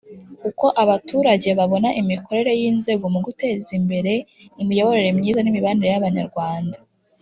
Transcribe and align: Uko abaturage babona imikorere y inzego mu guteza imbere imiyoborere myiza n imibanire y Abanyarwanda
Uko 0.49 0.65
abaturage 0.83 1.49
babona 1.59 1.89
imikorere 2.01 2.51
y 2.61 2.63
inzego 2.71 3.05
mu 3.13 3.19
guteza 3.25 3.69
imbere 3.79 4.11
imiyoborere 4.61 5.09
myiza 5.17 5.39
n 5.41 5.47
imibanire 5.51 5.89
y 5.91 5.99
Abanyarwanda 5.99 6.77